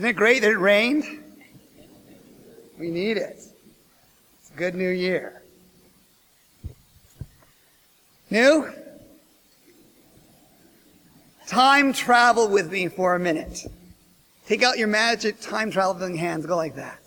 Isn't 0.00 0.08
it 0.08 0.16
great 0.16 0.40
that 0.40 0.52
it 0.52 0.58
rained? 0.58 1.04
We 2.78 2.88
need 2.88 3.18
it. 3.18 3.36
It's 3.36 4.50
a 4.50 4.56
good 4.56 4.74
new 4.74 4.88
year. 4.88 5.42
New? 8.30 8.72
Time 11.46 11.92
travel 11.92 12.48
with 12.48 12.72
me 12.72 12.88
for 12.88 13.14
a 13.14 13.18
minute. 13.18 13.66
Take 14.46 14.62
out 14.62 14.78
your 14.78 14.88
magic 14.88 15.38
time 15.38 15.70
traveling 15.70 16.16
hands. 16.16 16.46
Go 16.46 16.56
like 16.56 16.76
that. 16.76 17.02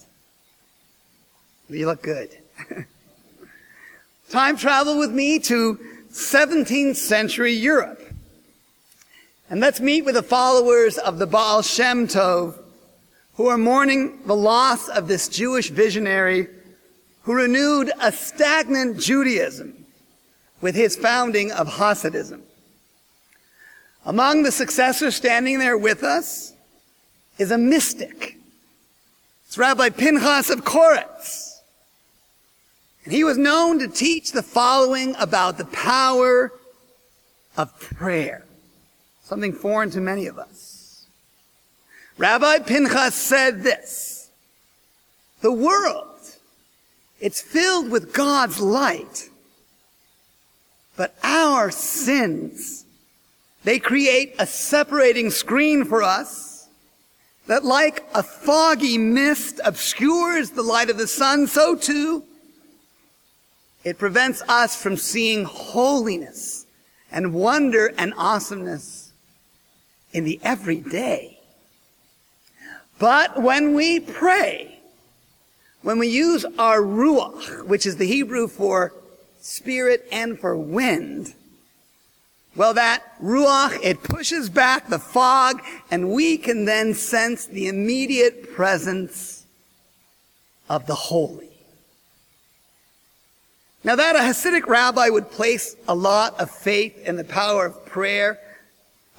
You 1.69 1.87
look 1.87 2.03
good. 2.03 2.29
time 4.29 4.55
travel 4.55 4.99
with 4.99 5.09
me 5.09 5.39
to 5.39 5.79
17th 6.11 6.97
century 6.97 7.53
Europe. 7.53 8.01
And 9.49 9.59
let's 9.59 9.79
meet 9.79 10.05
with 10.05 10.13
the 10.13 10.21
followers 10.21 10.99
of 10.99 11.17
the 11.17 11.25
Baal 11.25 11.63
Shem 11.63 12.07
Tov 12.07 12.62
who 13.35 13.47
are 13.47 13.57
mourning 13.57 14.19
the 14.25 14.35
loss 14.35 14.87
of 14.89 15.07
this 15.07 15.27
Jewish 15.27 15.69
visionary 15.69 16.47
who 17.23 17.33
renewed 17.33 17.91
a 18.01 18.11
stagnant 18.11 18.99
Judaism 18.99 19.85
with 20.61 20.75
his 20.75 20.95
founding 20.95 21.51
of 21.51 21.67
Hasidism. 21.67 22.41
Among 24.05 24.43
the 24.43 24.51
successors 24.51 25.15
standing 25.15 25.59
there 25.59 25.77
with 25.77 26.03
us 26.03 26.53
is 27.37 27.51
a 27.51 27.57
mystic. 27.57 28.37
It's 29.47 29.57
Rabbi 29.57 29.89
Pinchas 29.89 30.49
of 30.49 30.63
Koretz. 30.63 31.59
And 33.05 33.13
he 33.13 33.23
was 33.23 33.37
known 33.37 33.79
to 33.79 33.87
teach 33.87 34.31
the 34.31 34.43
following 34.43 35.15
about 35.17 35.57
the 35.57 35.65
power 35.65 36.51
of 37.57 37.77
prayer. 37.79 38.45
Something 39.23 39.53
foreign 39.53 39.89
to 39.91 40.01
many 40.01 40.27
of 40.27 40.37
us. 40.37 40.73
Rabbi 42.17 42.59
Pinchas 42.59 43.16
said 43.16 43.63
this. 43.63 44.30
The 45.41 45.51
world, 45.51 46.20
it's 47.20 47.41
filled 47.41 47.90
with 47.90 48.13
God's 48.13 48.60
light. 48.60 49.29
But 50.96 51.15
our 51.24 51.71
sins, 51.71 52.85
they 53.63 53.79
create 53.79 54.35
a 54.40 54.46
separating 54.46 55.32
screen 55.32 55.85
for 55.85 56.04
us 56.04 56.68
that 57.48 57.65
like 57.65 58.05
a 58.13 58.24
foggy 58.24 58.98
mist 58.98 59.59
obscures 59.65 60.52
the 60.52 60.63
light 60.63 60.90
of 60.90 60.98
the 60.98 61.07
sun, 61.07 61.48
so 61.48 61.76
too 61.76 62.24
it 63.84 63.98
prevents 63.98 64.41
us 64.47 64.81
from 64.81 64.96
seeing 64.96 65.44
holiness 65.44 66.66
and 67.12 67.34
wonder 67.34 67.94
and 67.97 68.13
awesomeness 68.18 69.12
in 70.13 70.24
the 70.24 70.40
everyday. 70.44 71.32
But 73.03 73.44
when 73.44 73.73
we 73.73 74.00
pray, 74.00 74.79
when 75.81 76.00
we 76.00 76.07
use 76.07 76.46
our 76.57 76.79
ruach, 76.79 77.66
which 77.66 77.85
is 77.85 77.97
the 77.97 78.07
Hebrew 78.07 78.47
for 78.47 78.94
spirit 79.41 80.07
and 80.09 80.40
for 80.40 80.56
wind, 80.56 81.34
well, 82.56 82.74
that 82.75 83.03
ruach, 83.22 83.78
it 83.84 84.03
pushes 84.03 84.50
back 84.50 84.88
the 84.88 85.00
fog 85.00 85.62
and 85.91 86.12
we 86.12 86.38
can 86.38 86.63
then 86.63 86.94
sense 86.94 87.46
the 87.46 87.68
immediate 87.68 88.53
presence 88.53 89.46
of 90.69 90.88
the 90.88 90.96
holy. 90.96 91.50
Now 93.84 93.97
that 93.97 94.16
a 94.16 94.19
Hasidic 94.19 94.66
rabbi 94.66 95.09
would 95.09 95.29
place 95.29 95.75
a 95.90 95.94
lot 95.94 96.40
of 96.40 96.50
faith 96.50 96.97
in 97.06 97.18
the 97.18 97.25
power 97.25 97.66
of 97.66 97.85
prayer, 97.85 98.40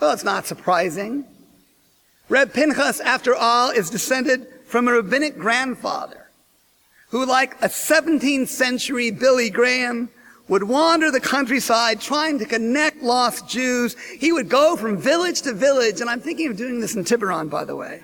well, 0.01 0.13
it's 0.13 0.25
not 0.25 0.47
surprising. 0.47 1.27
Reb 2.35 2.53
Pinchas, 2.53 2.99
after 2.99 3.33
all, 3.33 3.71
is 3.71 3.91
descended 3.91 4.49
from 4.67 4.89
a 4.89 4.93
rabbinic 4.93 5.39
grandfather 5.39 6.27
who, 7.11 7.25
like 7.25 7.55
a 7.63 7.69
17th 7.69 8.49
century 8.49 9.13
Billy 9.13 9.51
Graham, 9.51 10.09
would 10.49 10.65
wander 10.65 11.13
the 11.13 11.21
countryside 11.21 12.01
trying 12.01 12.41
to 12.41 12.45
connect 12.45 13.05
lost 13.05 13.49
Jews. 13.49 13.95
He 14.19 14.33
would 14.33 14.49
go 14.49 14.75
from 14.75 14.97
village 14.97 15.43
to 15.43 15.53
village, 15.53 16.01
and 16.01 16.11
I'm 16.11 16.21
thinking 16.21 16.51
of 16.51 16.57
doing 16.57 16.81
this 16.81 16.97
in 16.97 17.05
Tiburon, 17.05 17.49
by 17.49 17.65
the 17.65 17.77
way. 17.77 18.03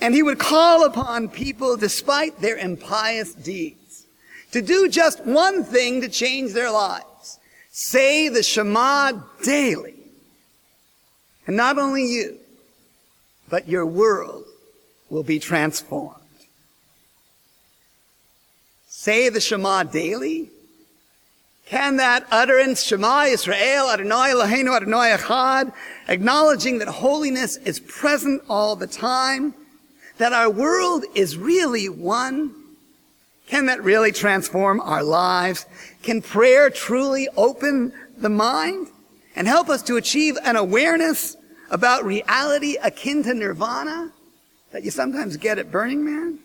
And 0.00 0.12
he 0.12 0.24
would 0.24 0.40
call 0.40 0.86
upon 0.86 1.28
people, 1.28 1.76
despite 1.76 2.40
their 2.40 2.56
impious 2.56 3.32
deeds, 3.32 4.06
to 4.50 4.60
do 4.60 4.88
just 4.88 5.24
one 5.24 5.62
thing 5.62 6.00
to 6.00 6.08
change 6.08 6.52
their 6.52 6.72
lives. 6.72 7.38
Say 7.70 8.28
the 8.28 8.42
Shema 8.42 9.12
daily. 9.44 9.95
And 11.46 11.56
not 11.56 11.78
only 11.78 12.04
you, 12.04 12.38
but 13.48 13.68
your 13.68 13.86
world 13.86 14.44
will 15.08 15.22
be 15.22 15.38
transformed. 15.38 16.20
Say 18.88 19.28
the 19.28 19.40
Shema 19.40 19.84
daily? 19.84 20.50
Can 21.66 21.96
that 21.96 22.26
utterance, 22.30 22.82
Shema 22.82 23.24
Yisrael, 23.24 23.92
Adonai 23.92 24.32
Eloheinu, 24.32 24.76
Adonai 24.76 25.16
Echad, 25.16 25.72
acknowledging 26.08 26.78
that 26.78 26.88
holiness 26.88 27.56
is 27.56 27.80
present 27.80 28.42
all 28.48 28.76
the 28.76 28.86
time, 28.86 29.54
that 30.18 30.32
our 30.32 30.50
world 30.50 31.04
is 31.14 31.36
really 31.36 31.88
one, 31.88 32.52
can 33.46 33.66
that 33.66 33.82
really 33.82 34.12
transform 34.12 34.80
our 34.80 35.02
lives? 35.02 35.66
Can 36.02 36.20
prayer 36.20 36.70
truly 36.70 37.28
open 37.36 37.92
the 38.16 38.28
mind 38.28 38.88
and 39.36 39.46
help 39.46 39.68
us 39.68 39.82
to 39.82 39.96
achieve 39.96 40.36
an 40.42 40.56
awareness 40.56 41.36
about 41.70 42.04
reality 42.04 42.76
akin 42.82 43.22
to 43.22 43.34
nirvana 43.34 44.10
that 44.72 44.82
you 44.82 44.90
sometimes 44.90 45.36
get 45.36 45.58
at 45.58 45.70
Burning 45.70 46.04
Man? 46.04 46.38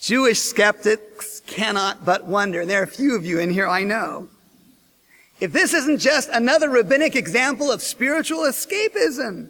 Jewish 0.00 0.40
skeptics 0.40 1.40
cannot 1.46 2.04
but 2.04 2.24
wonder, 2.24 2.62
and 2.62 2.70
there 2.70 2.80
are 2.80 2.84
a 2.84 2.88
few 2.88 3.14
of 3.14 3.24
you 3.24 3.38
in 3.38 3.50
here 3.50 3.68
I 3.68 3.84
know, 3.84 4.28
if 5.40 5.52
this 5.52 5.72
isn't 5.72 5.98
just 5.98 6.28
another 6.30 6.68
rabbinic 6.68 7.16
example 7.16 7.70
of 7.70 7.82
spiritual 7.82 8.40
escapism, 8.40 9.48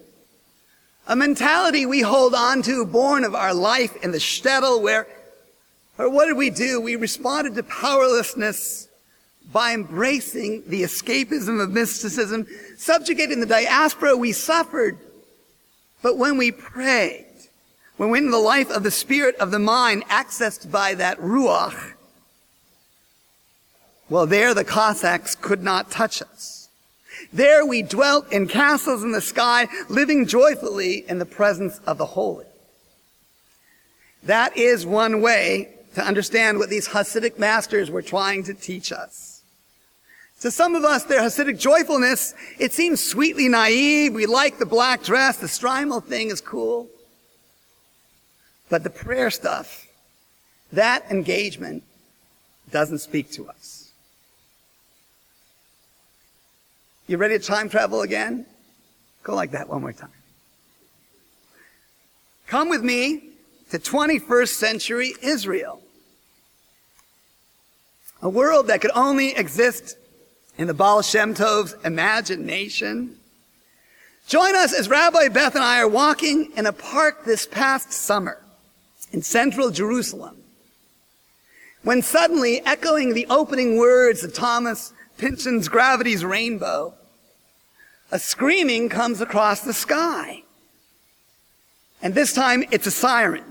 a 1.07 1.15
mentality 1.15 1.85
we 1.85 2.01
hold 2.01 2.35
on 2.35 2.61
to 2.63 2.85
born 2.85 3.23
of 3.23 3.33
our 3.33 3.53
life 3.53 3.95
in 4.03 4.11
the 4.11 4.17
shtetl 4.17 4.81
where, 4.81 5.07
or 5.97 6.09
what 6.09 6.27
did 6.27 6.37
we 6.37 6.49
do? 6.49 6.79
We 6.79 6.95
responded 6.95 7.55
to 7.55 7.63
powerlessness 7.63 8.87
by 9.51 9.73
embracing 9.73 10.63
the 10.67 10.83
escapism 10.83 11.61
of 11.61 11.71
mysticism. 11.71 12.47
subjugating 12.77 13.39
the 13.39 13.45
diaspora, 13.45 14.15
we 14.15 14.31
suffered. 14.31 14.97
But 16.01 16.17
when 16.17 16.37
we 16.37 16.51
prayed, 16.51 17.25
when 17.97 18.09
we're 18.09 18.17
in 18.17 18.31
the 18.31 18.37
life 18.37 18.71
of 18.71 18.83
the 18.83 18.91
spirit 18.91 19.35
of 19.35 19.51
the 19.51 19.59
mind, 19.59 20.03
accessed 20.05 20.71
by 20.71 20.95
that 20.95 21.19
ruach, 21.19 21.93
well, 24.09 24.25
there 24.25 24.53
the 24.53 24.65
Cossacks 24.65 25.35
could 25.35 25.63
not 25.63 25.89
touch 25.89 26.21
us. 26.21 26.69
There 27.31 27.65
we 27.65 27.81
dwelt 27.81 28.31
in 28.31 28.47
castles 28.47 29.03
in 29.03 29.11
the 29.11 29.21
sky, 29.21 29.67
living 29.87 30.25
joyfully 30.25 31.05
in 31.07 31.19
the 31.19 31.25
presence 31.25 31.79
of 31.87 31.97
the 31.97 32.05
holy. 32.05 32.45
That 34.23 34.57
is 34.57 34.85
one 34.85 35.21
way 35.21 35.69
to 35.95 36.03
understand 36.05 36.57
what 36.57 36.69
these 36.69 36.89
Hasidic 36.89 37.39
masters 37.39 37.89
were 37.89 38.01
trying 38.01 38.43
to 38.43 38.53
teach 38.53 38.91
us. 38.91 39.30
To 40.41 40.49
some 40.49 40.75
of 40.75 40.83
us, 40.83 41.03
their 41.03 41.21
Hasidic 41.21 41.59
joyfulness, 41.59 42.33
it 42.57 42.73
seems 42.73 43.03
sweetly 43.03 43.47
naive. 43.47 44.13
We 44.13 44.25
like 44.25 44.57
the 44.57 44.65
black 44.65 45.03
dress. 45.03 45.37
The 45.37 45.45
Shtreimel 45.45 46.03
thing 46.03 46.31
is 46.31 46.41
cool. 46.41 46.89
But 48.67 48.83
the 48.83 48.89
prayer 48.89 49.29
stuff, 49.29 49.87
that 50.73 51.11
engagement 51.11 51.83
doesn't 52.71 52.99
speak 52.99 53.29
to 53.33 53.49
us. 53.49 53.91
You 57.05 57.17
ready 57.17 57.37
to 57.37 57.45
time 57.45 57.69
travel 57.69 58.01
again? 58.01 58.47
Go 59.21 59.35
like 59.35 59.51
that 59.51 59.69
one 59.69 59.81
more 59.81 59.93
time. 59.93 60.09
Come 62.47 62.69
with 62.69 62.81
me 62.81 63.29
to 63.69 63.77
21st 63.77 64.49
century 64.49 65.13
Israel. 65.21 65.83
A 68.23 68.29
world 68.29 68.67
that 68.67 68.81
could 68.81 68.91
only 68.95 69.35
exist 69.35 69.97
in 70.57 70.67
the 70.67 70.73
Baal 70.73 71.01
Shem 71.01 71.33
Tov's 71.33 71.75
imagination. 71.83 73.17
Join 74.27 74.55
us 74.55 74.73
as 74.73 74.89
Rabbi 74.89 75.27
Beth 75.29 75.55
and 75.55 75.63
I 75.63 75.79
are 75.79 75.87
walking 75.87 76.51
in 76.55 76.65
a 76.65 76.73
park 76.73 77.25
this 77.25 77.45
past 77.45 77.91
summer 77.91 78.41
in 79.11 79.21
central 79.21 79.71
Jerusalem. 79.71 80.37
When 81.83 82.01
suddenly, 82.01 82.61
echoing 82.65 83.13
the 83.13 83.25
opening 83.29 83.77
words 83.77 84.23
of 84.23 84.33
Thomas 84.33 84.93
Pynchon's 85.17 85.67
Gravity's 85.67 86.23
Rainbow, 86.23 86.93
a 88.11 88.19
screaming 88.19 88.89
comes 88.89 89.21
across 89.21 89.61
the 89.61 89.73
sky. 89.73 90.43
And 92.01 92.13
this 92.13 92.33
time 92.33 92.63
it's 92.71 92.87
a 92.87 92.91
siren 92.91 93.50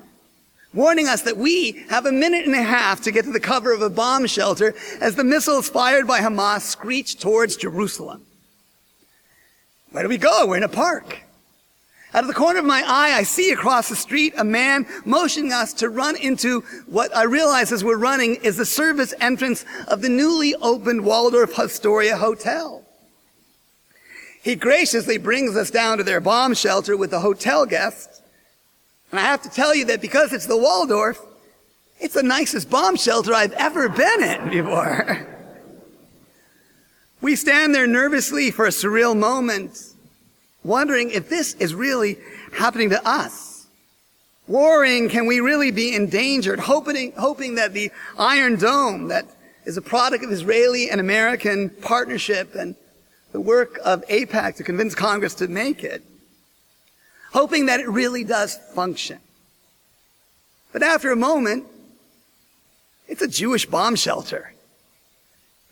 warning 0.72 1.08
us 1.08 1.22
that 1.22 1.36
we 1.36 1.84
have 1.88 2.06
a 2.06 2.12
minute 2.12 2.46
and 2.46 2.54
a 2.54 2.62
half 2.62 3.00
to 3.02 3.10
get 3.10 3.24
to 3.24 3.32
the 3.32 3.40
cover 3.40 3.72
of 3.72 3.82
a 3.82 3.90
bomb 3.90 4.26
shelter 4.26 4.74
as 5.00 5.16
the 5.16 5.24
missiles 5.24 5.68
fired 5.68 6.06
by 6.06 6.20
Hamas 6.20 6.60
screech 6.60 7.18
towards 7.18 7.56
Jerusalem. 7.56 8.24
Where 9.90 10.04
do 10.04 10.08
we 10.08 10.18
go? 10.18 10.46
We're 10.46 10.58
in 10.58 10.62
a 10.62 10.68
park. 10.68 11.18
Out 12.12 12.24
of 12.24 12.28
the 12.28 12.34
corner 12.34 12.58
of 12.58 12.64
my 12.64 12.82
eye, 12.84 13.12
I 13.12 13.22
see 13.22 13.52
across 13.52 13.88
the 13.88 13.94
street 13.96 14.34
a 14.36 14.42
man 14.42 14.86
motioning 15.04 15.52
us 15.52 15.72
to 15.74 15.88
run 15.88 16.16
into 16.16 16.62
what 16.86 17.16
I 17.16 17.22
realize 17.22 17.70
as 17.70 17.84
we're 17.84 17.96
running 17.96 18.36
is 18.36 18.56
the 18.56 18.64
service 18.64 19.14
entrance 19.20 19.64
of 19.86 20.02
the 20.02 20.08
newly 20.08 20.56
opened 20.56 21.04
Waldorf 21.04 21.56
Astoria 21.56 22.16
Hotel. 22.16 22.84
He 24.42 24.56
graciously 24.56 25.18
brings 25.18 25.56
us 25.56 25.70
down 25.70 25.98
to 25.98 26.04
their 26.04 26.20
bomb 26.20 26.54
shelter 26.54 26.96
with 26.96 27.10
the 27.10 27.20
hotel 27.20 27.64
guests. 27.64 28.19
And 29.10 29.18
I 29.18 29.24
have 29.24 29.42
to 29.42 29.50
tell 29.50 29.74
you 29.74 29.86
that 29.86 30.00
because 30.00 30.32
it's 30.32 30.46
the 30.46 30.56
Waldorf, 30.56 31.20
it's 31.98 32.14
the 32.14 32.22
nicest 32.22 32.70
bomb 32.70 32.96
shelter 32.96 33.34
I've 33.34 33.52
ever 33.52 33.88
been 33.88 34.22
in 34.22 34.50
before. 34.50 35.26
we 37.20 37.36
stand 37.36 37.74
there 37.74 37.86
nervously 37.86 38.50
for 38.50 38.66
a 38.66 38.70
surreal 38.70 39.16
moment 39.16 39.90
wondering 40.62 41.10
if 41.10 41.28
this 41.28 41.54
is 41.54 41.74
really 41.74 42.18
happening 42.52 42.90
to 42.90 43.08
us. 43.08 43.66
Worrying, 44.46 45.08
can 45.08 45.26
we 45.26 45.40
really 45.40 45.70
be 45.70 45.94
endangered? 45.94 46.58
Hoping, 46.58 47.12
hoping 47.12 47.54
that 47.54 47.72
the 47.72 47.90
Iron 48.18 48.56
Dome, 48.56 49.08
that 49.08 49.26
is 49.64 49.76
a 49.76 49.82
product 49.82 50.24
of 50.24 50.32
Israeli 50.32 50.90
and 50.90 51.00
American 51.00 51.70
partnership 51.70 52.54
and 52.54 52.74
the 53.32 53.40
work 53.40 53.78
of 53.84 54.04
AIPAC 54.08 54.56
to 54.56 54.64
convince 54.64 54.94
Congress 54.94 55.34
to 55.34 55.46
make 55.46 55.84
it, 55.84 56.02
hoping 57.32 57.66
that 57.66 57.80
it 57.80 57.88
really 57.88 58.24
does 58.24 58.56
function. 58.74 59.18
But 60.72 60.82
after 60.82 61.10
a 61.10 61.16
moment, 61.16 61.64
it's 63.08 63.22
a 63.22 63.28
Jewish 63.28 63.66
bomb 63.66 63.96
shelter. 63.96 64.52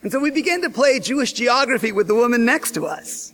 And 0.02 0.12
so 0.12 0.20
we 0.20 0.30
begin 0.30 0.62
to 0.62 0.70
play 0.70 1.00
Jewish 1.00 1.32
geography 1.32 1.92
with 1.92 2.06
the 2.06 2.14
woman 2.14 2.44
next 2.44 2.72
to 2.72 2.86
us. 2.86 3.32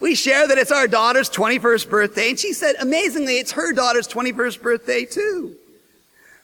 We 0.00 0.16
share 0.16 0.48
that 0.48 0.58
it's 0.58 0.72
our 0.72 0.88
daughter's 0.88 1.30
21st 1.30 1.88
birthday, 1.88 2.30
and 2.30 2.38
she 2.38 2.52
said, 2.52 2.74
amazingly, 2.80 3.38
it's 3.38 3.52
her 3.52 3.72
daughter's 3.72 4.08
21st 4.08 4.60
birthday 4.60 5.04
too. 5.04 5.54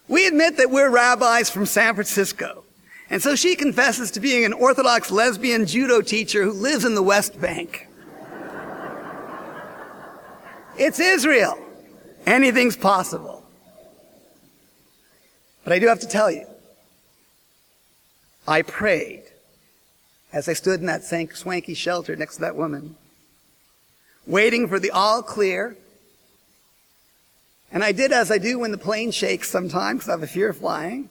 We 0.06 0.26
admit 0.26 0.56
that 0.58 0.70
we're 0.70 0.90
rabbis 0.90 1.50
from 1.50 1.66
San 1.66 1.94
Francisco. 1.94 2.64
And 3.10 3.20
so 3.20 3.34
she 3.34 3.56
confesses 3.56 4.12
to 4.12 4.20
being 4.20 4.44
an 4.44 4.52
Orthodox 4.52 5.10
lesbian 5.10 5.66
judo 5.66 6.02
teacher 6.02 6.44
who 6.44 6.52
lives 6.52 6.84
in 6.84 6.94
the 6.94 7.02
West 7.02 7.40
Bank. 7.40 7.87
It's 10.78 11.00
Israel. 11.00 11.58
Anything's 12.26 12.76
possible. 12.76 13.44
But 15.64 15.72
I 15.72 15.78
do 15.78 15.86
have 15.86 16.00
to 16.00 16.08
tell 16.08 16.30
you, 16.30 16.46
I 18.46 18.62
prayed 18.62 19.24
as 20.32 20.48
I 20.48 20.52
stood 20.52 20.80
in 20.80 20.86
that 20.86 21.04
swanky 21.04 21.74
shelter 21.74 22.16
next 22.16 22.36
to 22.36 22.40
that 22.42 22.56
woman 22.56 22.96
waiting 24.28 24.68
for 24.68 24.78
the 24.78 24.92
all 24.92 25.22
clear. 25.22 25.76
And 27.72 27.82
I 27.82 27.92
did 27.92 28.12
as 28.12 28.30
I 28.30 28.38
do 28.38 28.60
when 28.60 28.70
the 28.70 28.78
plane 28.78 29.10
shakes 29.10 29.50
sometimes 29.50 30.00
because 30.00 30.08
I 30.08 30.12
have 30.12 30.22
a 30.22 30.26
fear 30.26 30.50
of 30.50 30.58
flying. 30.58 31.08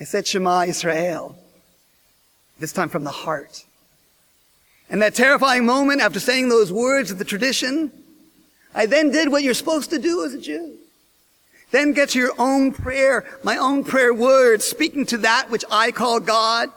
I 0.00 0.04
said 0.04 0.26
Shema 0.26 0.62
Israel, 0.62 1.36
this 2.58 2.72
time 2.72 2.88
from 2.88 3.04
the 3.04 3.10
heart. 3.10 3.64
And 4.88 5.02
that 5.02 5.14
terrifying 5.14 5.66
moment 5.66 6.00
after 6.00 6.18
saying 6.18 6.48
those 6.48 6.72
words 6.72 7.10
of 7.10 7.18
the 7.18 7.24
tradition, 7.24 7.92
I 8.74 8.86
then 8.86 9.10
did 9.10 9.30
what 9.30 9.42
you're 9.42 9.54
supposed 9.54 9.90
to 9.90 9.98
do 9.98 10.24
as 10.24 10.34
a 10.34 10.40
Jew. 10.40 10.76
Then 11.70 11.92
get 11.92 12.10
to 12.10 12.18
your 12.18 12.32
own 12.38 12.72
prayer, 12.72 13.24
my 13.44 13.56
own 13.56 13.84
prayer 13.84 14.12
words, 14.12 14.64
speaking 14.64 15.06
to 15.06 15.18
that 15.18 15.50
which 15.50 15.64
I 15.70 15.92
call 15.92 16.18
God, 16.18 16.68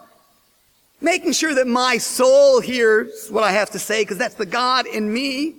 making 1.01 1.33
sure 1.33 1.55
that 1.55 1.67
my 1.67 1.97
soul 1.97 2.61
hears 2.61 3.29
what 3.29 3.43
I 3.43 3.51
have 3.51 3.71
to 3.71 3.79
say 3.79 4.03
because 4.03 4.17
that's 4.17 4.35
the 4.35 4.45
God 4.45 4.85
in 4.85 5.11
me. 5.11 5.55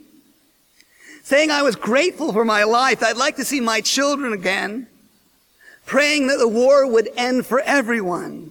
Saying 1.24 1.50
I 1.50 1.62
was 1.62 1.74
grateful 1.74 2.32
for 2.32 2.44
my 2.44 2.64
life. 2.64 3.02
I'd 3.02 3.16
like 3.16 3.36
to 3.36 3.44
see 3.44 3.60
my 3.60 3.80
children 3.80 4.32
again. 4.32 4.86
Praying 5.86 6.28
that 6.28 6.38
the 6.38 6.48
war 6.48 6.86
would 6.86 7.08
end 7.16 7.46
for 7.46 7.60
everyone. 7.60 8.50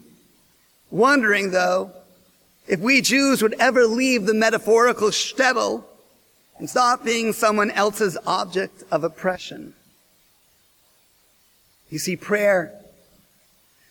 Wondering 0.91 1.51
though, 1.51 1.91
if 2.68 2.79
we 2.79 3.01
Jews 3.01 3.41
would 3.41 3.56
ever 3.59 3.86
leave 3.86 4.25
the 4.25 4.33
metaphorical 4.33 5.09
shtetl 5.09 5.83
and 6.57 6.69
stop 6.69 7.03
being 7.03 7.33
someone 7.33 7.71
else's 7.71 8.17
object 8.25 8.83
of 8.91 9.03
oppression. 9.03 9.73
You 11.89 12.00
see, 12.00 12.15
prayer, 12.15 12.73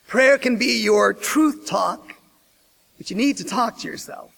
prayer 0.06 0.38
can 0.38 0.56
be 0.56 0.82
your 0.82 1.12
truth 1.12 1.66
talk 1.66 2.12
but 3.02 3.10
you 3.10 3.16
need 3.16 3.38
to 3.38 3.44
talk 3.44 3.78
to 3.78 3.88
yourself. 3.88 4.30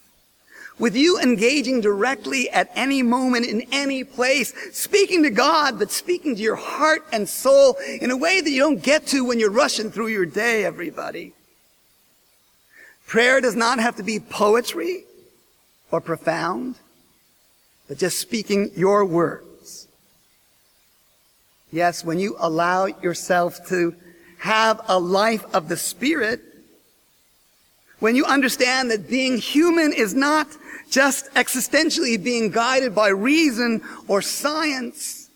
With 0.79 0.97
you 0.97 1.21
engaging 1.21 1.83
directly 1.83 2.49
at 2.49 2.71
any 2.75 3.03
moment 3.03 3.45
in 3.45 3.67
any 3.73 4.05
place, 4.05 4.55
speaking 4.73 5.23
to 5.25 5.29
God, 5.29 5.79
but 5.79 5.91
speaking 5.91 6.35
to 6.35 6.41
your 6.41 6.57
heart 6.57 7.05
and 7.13 7.29
soul 7.29 7.77
in 8.01 8.11
a 8.11 8.17
way 8.17 8.41
that 8.41 8.49
you 8.49 8.61
don't 8.61 8.83
get 8.83 9.07
to 9.09 9.23
when 9.23 9.39
you're 9.39 9.51
rushing 9.51 9.91
through 9.91 10.07
your 10.07 10.25
day, 10.25 10.65
everybody. 10.65 11.35
Prayer 13.07 13.43
does 13.43 13.55
not 13.55 13.81
have 13.81 13.97
to 13.97 14.03
be 14.03 14.19
poetry 14.19 15.05
or 15.91 16.01
profound, 16.01 16.77
but 17.89 17.99
just 17.99 18.19
speaking 18.19 18.71
your 18.75 19.05
words. 19.05 19.89
Yes, 21.71 22.05
when 22.05 22.19
you 22.19 22.37
allow 22.39 22.87
yourself 22.87 23.67
to 23.69 23.95
have 24.39 24.81
a 24.89 24.99
life 24.99 25.45
of 25.55 25.69
the 25.69 25.77
Spirit, 25.77 26.41
when 27.99 28.15
you 28.15 28.25
understand 28.25 28.91
that 28.91 29.09
being 29.09 29.39
human 29.39 29.93
is 29.93 30.15
not 30.15 30.47
just 30.91 31.33
existentially 31.35 32.23
being 32.23 32.51
guided 32.51 32.95
by 32.95 33.09
reason 33.09 33.83
or 34.07 34.23
science, 34.23 35.31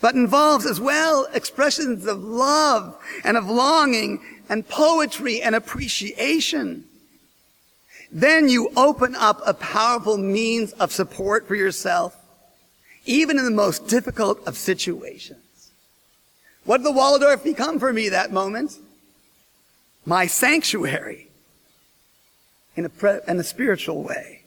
but 0.00 0.14
involves 0.14 0.66
as 0.66 0.80
well 0.80 1.26
expressions 1.32 2.06
of 2.06 2.22
love 2.22 2.96
and 3.24 3.36
of 3.36 3.48
longing 3.48 4.20
and 4.48 4.68
poetry 4.68 5.40
and 5.40 5.54
appreciation. 5.54 6.84
Then 8.12 8.48
you 8.48 8.72
open 8.76 9.14
up 9.14 9.40
a 9.46 9.54
powerful 9.54 10.16
means 10.16 10.72
of 10.72 10.92
support 10.92 11.46
for 11.46 11.54
yourself, 11.54 12.16
even 13.06 13.38
in 13.38 13.44
the 13.44 13.50
most 13.50 13.86
difficult 13.86 14.46
of 14.46 14.56
situations. 14.56 15.70
What 16.64 16.78
did 16.78 16.86
the 16.86 16.92
Waldorf 16.92 17.44
become 17.44 17.78
for 17.78 17.92
me 17.92 18.08
that 18.08 18.32
moment? 18.32 18.78
My 20.04 20.26
sanctuary 20.26 21.28
in 22.76 22.84
a, 22.84 22.88
pre- 22.88 23.20
in 23.28 23.38
a 23.38 23.44
spiritual 23.44 24.02
way. 24.02 24.42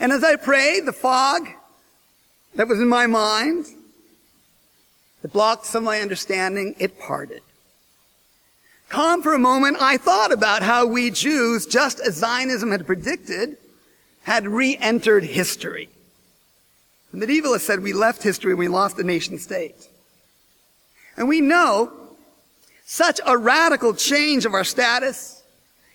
And 0.00 0.12
as 0.12 0.24
I 0.24 0.36
prayed, 0.36 0.86
the 0.86 0.92
fog 0.92 1.48
that 2.54 2.68
was 2.68 2.80
in 2.80 2.88
my 2.88 3.06
mind, 3.06 3.66
that 5.22 5.32
blocked 5.32 5.66
some 5.66 5.84
of 5.84 5.86
my 5.86 6.00
understanding, 6.00 6.74
it 6.78 6.98
parted. 6.98 7.42
Calm 8.94 9.22
for 9.22 9.34
a 9.34 9.40
moment, 9.40 9.76
I 9.80 9.96
thought 9.96 10.30
about 10.30 10.62
how 10.62 10.86
we 10.86 11.10
Jews, 11.10 11.66
just 11.66 11.98
as 11.98 12.14
Zionism 12.14 12.70
had 12.70 12.86
predicted, 12.86 13.56
had 14.22 14.46
re-entered 14.46 15.24
history. 15.24 15.88
The 17.12 17.26
medievalists 17.26 17.62
said 17.62 17.80
we 17.80 17.92
left 17.92 18.22
history, 18.22 18.52
and 18.52 18.58
we 18.60 18.68
lost 18.68 18.96
the 18.96 19.02
nation 19.02 19.36
state. 19.40 19.88
And 21.16 21.26
we 21.26 21.40
know 21.40 21.92
such 22.86 23.20
a 23.26 23.36
radical 23.36 23.94
change 23.94 24.44
of 24.44 24.54
our 24.54 24.62
status 24.62 25.42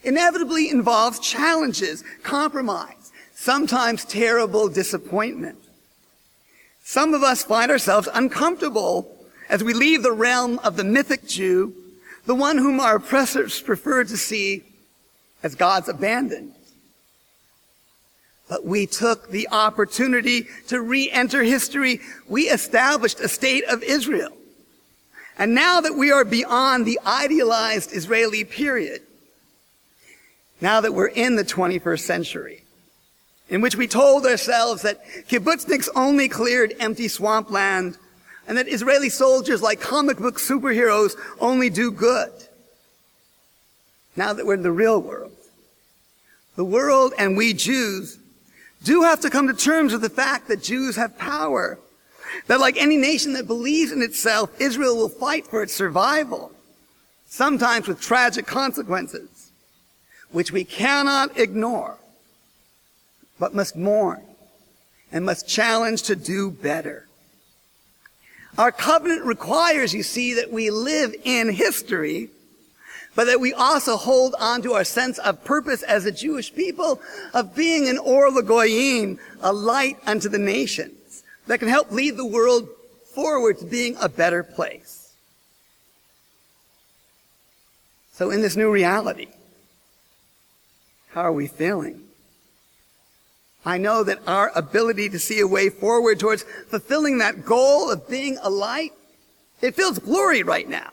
inevitably 0.03 0.69
involves 0.69 1.21
challenges, 1.21 2.03
compromise, 2.21 3.13
sometimes 3.33 4.03
terrible 4.03 4.67
disappointment. 4.67 5.59
Some 6.83 7.13
of 7.13 7.23
us 7.23 7.45
find 7.45 7.71
ourselves 7.71 8.09
uncomfortable 8.13 9.09
as 9.47 9.63
we 9.63 9.73
leave 9.73 10.03
the 10.03 10.11
realm 10.11 10.59
of 10.65 10.75
the 10.75 10.83
mythic 10.83 11.25
Jew, 11.25 11.73
the 12.29 12.35
one 12.35 12.59
whom 12.59 12.79
our 12.79 12.97
oppressors 12.97 13.59
prefer 13.59 14.03
to 14.03 14.15
see 14.15 14.63
as 15.41 15.55
God's 15.55 15.89
abandoned. 15.89 16.53
But 18.47 18.63
we 18.63 18.85
took 18.85 19.31
the 19.31 19.47
opportunity 19.51 20.45
to 20.67 20.79
re-enter 20.79 21.41
history. 21.41 22.01
We 22.27 22.43
established 22.43 23.19
a 23.19 23.27
state 23.27 23.63
of 23.63 23.81
Israel. 23.81 24.37
And 25.39 25.55
now 25.55 25.81
that 25.81 25.95
we 25.95 26.11
are 26.11 26.23
beyond 26.23 26.85
the 26.85 26.99
idealized 27.03 27.95
Israeli 27.95 28.43
period, 28.43 29.01
now 30.61 30.81
that 30.81 30.93
we're 30.93 31.07
in 31.07 31.35
the 31.35 31.43
21st 31.43 32.01
century, 32.01 32.61
in 33.49 33.59
which 33.59 33.75
we 33.75 33.87
told 33.87 34.27
ourselves 34.27 34.83
that 34.83 35.03
kibbutzniks 35.27 35.89
only 35.95 36.29
cleared 36.29 36.75
empty 36.79 37.07
swampland 37.07 37.97
and 38.49 38.57
that 38.57 38.67
Israeli 38.67 39.09
soldiers 39.09 39.61
like 39.61 39.79
comic 39.79 40.17
book 40.17 40.39
superheroes 40.39 41.15
only 41.39 41.69
do 41.69 41.91
good. 41.91 42.31
Now 44.15 44.33
that 44.33 44.45
we're 44.45 44.55
in 44.55 44.63
the 44.63 44.71
real 44.71 44.99
world, 45.01 45.31
the 46.55 46.65
world 46.65 47.13
and 47.17 47.37
we 47.37 47.53
Jews 47.53 48.17
do 48.83 49.03
have 49.03 49.21
to 49.21 49.29
come 49.29 49.47
to 49.47 49.53
terms 49.53 49.93
with 49.93 50.01
the 50.01 50.09
fact 50.09 50.47
that 50.47 50.63
Jews 50.63 50.95
have 50.95 51.17
power. 51.17 51.79
That 52.47 52.59
like 52.59 52.75
any 52.77 52.97
nation 52.97 53.33
that 53.33 53.47
believes 53.47 53.91
in 53.91 54.01
itself, 54.01 54.49
Israel 54.59 54.97
will 54.97 55.09
fight 55.09 55.45
for 55.47 55.61
its 55.63 55.73
survival, 55.73 56.51
sometimes 57.27 57.87
with 57.87 58.01
tragic 58.01 58.47
consequences 58.47 59.51
which 60.31 60.51
we 60.51 60.63
cannot 60.63 61.37
ignore. 61.37 61.97
but 63.39 63.55
must 63.55 63.75
mourn 63.75 64.21
and 65.11 65.25
must 65.25 65.47
challenge 65.47 66.03
to 66.03 66.15
do 66.15 66.51
better. 66.51 67.08
Our 68.59 68.73
covenant 68.73 69.23
requires, 69.23 69.93
you 69.93 70.03
see, 70.03 70.33
that 70.33 70.51
we 70.51 70.69
live 70.69 71.15
in 71.23 71.47
history, 71.47 72.29
but 73.15 73.23
that 73.27 73.39
we 73.39 73.53
also 73.53 73.95
hold 73.95 74.35
on 74.37 74.61
to 74.63 74.73
our 74.73 74.83
sense 74.83 75.17
of 75.17 75.45
purpose 75.45 75.81
as 75.81 76.05
a 76.05 76.11
Jewish 76.11 76.53
people 76.53 77.01
of 77.33 77.55
being 77.55 77.87
an 77.87 77.97
Or 77.97 78.29
Lagoyim, 78.29 79.17
a 79.39 79.53
light 79.53 79.97
unto 80.05 80.27
the 80.27 80.37
nations 80.37 81.23
that 81.47 81.59
can 81.59 81.69
help 81.69 81.89
lead 81.93 82.17
the 82.17 82.25
world 82.25 82.67
forward 83.15 83.59
to 83.59 83.65
being 83.65 83.95
a 84.01 84.09
better 84.09 84.43
place. 84.43 85.13
So 88.11 88.29
in 88.29 88.41
this 88.41 88.57
new 88.57 88.69
reality, 88.69 89.29
how 91.11 91.21
are 91.21 91.31
we 91.31 91.47
feeling? 91.47 92.08
I 93.69 93.77
know 93.77 94.03
that 94.03 94.19
our 94.25 94.51
ability 94.55 95.09
to 95.09 95.19
see 95.19 95.39
a 95.39 95.47
way 95.47 95.69
forward 95.69 96.19
towards 96.19 96.41
fulfilling 96.69 97.19
that 97.19 97.45
goal 97.45 97.91
of 97.91 98.09
being 98.09 98.39
a 98.41 98.49
light, 98.49 98.93
it 99.61 99.75
feels 99.75 99.99
blurry 99.99 100.41
right 100.41 100.67
now. 100.67 100.89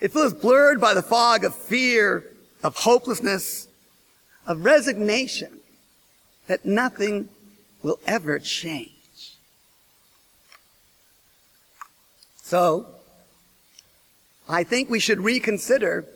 It 0.00 0.12
feels 0.12 0.32
blurred 0.32 0.80
by 0.80 0.94
the 0.94 1.02
fog 1.02 1.42
of 1.42 1.56
fear, 1.56 2.24
of 2.62 2.76
hopelessness, 2.76 3.66
of 4.46 4.64
resignation 4.64 5.58
that 6.46 6.64
nothing 6.64 7.28
will 7.82 7.98
ever 8.06 8.38
change. 8.38 9.34
So, 12.40 12.86
I 14.48 14.62
think 14.62 14.88
we 14.88 15.00
should 15.00 15.20
reconsider 15.20 16.06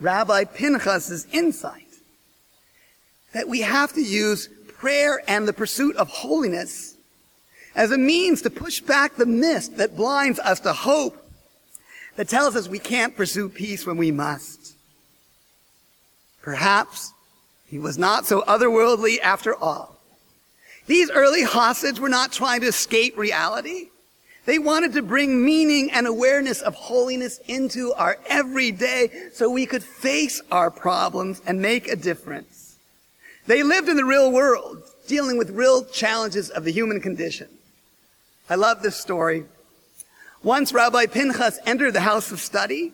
Rabbi 0.00 0.44
Pinchas's 0.44 1.26
insight 1.32 1.82
that 3.32 3.48
we 3.48 3.62
have 3.62 3.94
to 3.94 4.02
use 4.02 4.50
prayer 4.78 5.22
and 5.26 5.46
the 5.46 5.52
pursuit 5.52 5.96
of 5.96 6.08
holiness 6.08 6.96
as 7.74 7.90
a 7.90 7.98
means 7.98 8.42
to 8.42 8.50
push 8.50 8.80
back 8.80 9.16
the 9.16 9.26
mist 9.26 9.76
that 9.76 9.96
blinds 9.96 10.38
us 10.38 10.60
to 10.60 10.72
hope 10.72 11.22
that 12.16 12.28
tells 12.28 12.56
us 12.56 12.68
we 12.68 12.78
can't 12.78 13.16
pursue 13.16 13.48
peace 13.48 13.86
when 13.86 13.96
we 13.96 14.10
must. 14.10 14.74
Perhaps 16.42 17.12
he 17.66 17.78
was 17.78 17.98
not 17.98 18.24
so 18.24 18.42
otherworldly 18.42 19.20
after 19.20 19.54
all. 19.54 19.96
These 20.86 21.10
early 21.10 21.42
Hasids 21.42 21.98
were 21.98 22.08
not 22.08 22.32
trying 22.32 22.60
to 22.60 22.68
escape 22.68 23.18
reality. 23.18 23.88
They 24.46 24.60
wanted 24.60 24.92
to 24.92 25.02
bring 25.02 25.44
meaning 25.44 25.90
and 25.90 26.06
awareness 26.06 26.62
of 26.62 26.74
holiness 26.74 27.40
into 27.48 27.92
our 27.94 28.16
everyday 28.26 29.30
so 29.32 29.50
we 29.50 29.66
could 29.66 29.82
face 29.82 30.40
our 30.52 30.70
problems 30.70 31.42
and 31.46 31.60
make 31.60 31.88
a 31.88 31.96
difference. 31.96 32.55
They 33.46 33.62
lived 33.62 33.88
in 33.88 33.96
the 33.96 34.04
real 34.04 34.32
world, 34.32 34.82
dealing 35.06 35.38
with 35.38 35.50
real 35.50 35.84
challenges 35.84 36.50
of 36.50 36.64
the 36.64 36.72
human 36.72 37.00
condition. 37.00 37.48
I 38.50 38.56
love 38.56 38.82
this 38.82 38.96
story. 38.96 39.44
Once 40.42 40.72
Rabbi 40.72 41.06
Pinchas 41.06 41.58
entered 41.66 41.92
the 41.92 42.00
house 42.00 42.30
of 42.30 42.40
study 42.40 42.92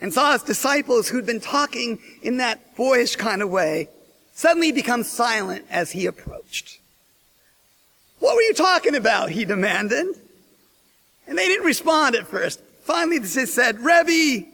and 0.00 0.12
saw 0.12 0.32
his 0.32 0.42
disciples 0.42 1.08
who'd 1.08 1.26
been 1.26 1.40
talking 1.40 1.98
in 2.22 2.38
that 2.38 2.76
boyish 2.76 3.16
kind 3.16 3.42
of 3.42 3.50
way 3.50 3.88
suddenly 4.34 4.72
become 4.72 5.02
silent 5.02 5.64
as 5.70 5.92
he 5.92 6.06
approached. 6.06 6.78
What 8.18 8.34
were 8.34 8.42
you 8.42 8.54
talking 8.54 8.94
about? 8.94 9.30
He 9.30 9.44
demanded. 9.44 10.06
And 11.26 11.36
they 11.36 11.46
didn't 11.46 11.66
respond 11.66 12.14
at 12.14 12.26
first. 12.26 12.60
Finally, 12.82 13.18
they 13.18 13.46
said, 13.46 13.80
Rebbe, 13.80 14.46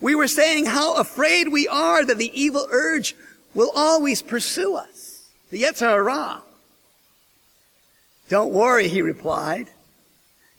we 0.00 0.14
were 0.14 0.28
saying 0.28 0.66
how 0.66 0.96
afraid 0.96 1.48
we 1.48 1.68
are 1.68 2.04
that 2.04 2.18
the 2.18 2.40
evil 2.40 2.66
urge 2.70 3.14
will 3.54 3.70
always 3.74 4.22
pursue 4.22 4.76
us. 4.76 5.28
The 5.50 5.62
Yetzer 5.62 5.88
Hara. 5.88 6.42
Don't 8.28 8.52
worry, 8.52 8.88
he 8.88 9.00
replied. 9.02 9.68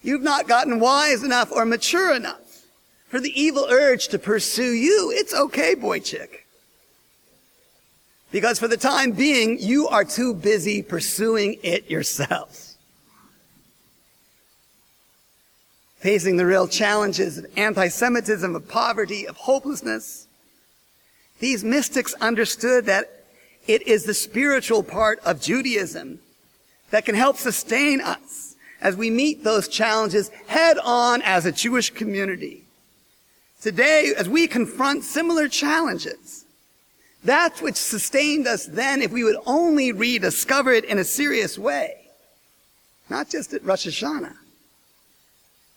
You've 0.01 0.23
not 0.23 0.47
gotten 0.47 0.79
wise 0.79 1.23
enough 1.23 1.51
or 1.51 1.65
mature 1.65 2.15
enough 2.15 2.65
for 3.09 3.19
the 3.19 3.39
evil 3.39 3.67
urge 3.69 4.07
to 4.09 4.19
pursue 4.19 4.71
you. 4.71 5.11
It's 5.13 5.33
okay, 5.33 5.75
boy 5.75 5.99
chick. 5.99 6.45
Because 8.31 8.59
for 8.59 8.67
the 8.67 8.77
time 8.77 9.11
being, 9.11 9.59
you 9.59 9.87
are 9.87 10.05
too 10.05 10.33
busy 10.33 10.81
pursuing 10.81 11.57
it 11.63 11.89
yourself. 11.89 12.75
Facing 15.97 16.37
the 16.37 16.45
real 16.45 16.67
challenges 16.67 17.37
of 17.37 17.45
anti-Semitism, 17.57 18.55
of 18.55 18.67
poverty, 18.69 19.27
of 19.27 19.35
hopelessness, 19.35 20.27
these 21.39 21.63
mystics 21.63 22.13
understood 22.15 22.85
that 22.85 23.23
it 23.67 23.87
is 23.87 24.03
the 24.03 24.13
spiritual 24.13 24.83
part 24.83 25.19
of 25.19 25.41
Judaism 25.41 26.19
that 26.91 27.05
can 27.05 27.15
help 27.15 27.37
sustain 27.37 28.01
us 28.01 28.55
as 28.81 28.95
we 28.95 29.09
meet 29.09 29.43
those 29.43 29.67
challenges 29.67 30.29
head 30.47 30.77
on 30.83 31.21
as 31.21 31.45
a 31.45 31.51
Jewish 31.51 31.89
community. 31.91 32.63
Today, 33.61 34.13
as 34.17 34.29
we 34.29 34.47
confront 34.47 35.03
similar 35.03 35.47
challenges, 35.47 36.45
that 37.25 37.61
which 37.61 37.75
sustained 37.75 38.47
us 38.47 38.65
then, 38.65 39.01
if 39.01 39.11
we 39.11 39.25
would 39.25 39.35
only 39.45 39.91
rediscover 39.91 40.71
it 40.71 40.85
in 40.85 40.97
a 40.97 41.03
serious 41.03 41.57
way, 41.57 41.95
not 43.09 43.29
just 43.29 43.53
at 43.53 43.63
Rosh 43.65 43.87
Hashanah, 43.87 44.35